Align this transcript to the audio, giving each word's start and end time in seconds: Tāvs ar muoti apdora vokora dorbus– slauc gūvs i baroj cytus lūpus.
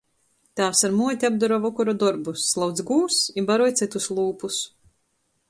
Tāvs 0.59 0.79
ar 0.87 0.95
muoti 1.01 1.27
apdora 1.29 1.59
vokora 1.65 1.95
dorbus– 2.05 2.47
slauc 2.55 2.83
gūvs 2.89 3.21
i 3.43 3.45
baroj 3.53 3.71
cytus 3.83 4.11
lūpus. 4.19 4.61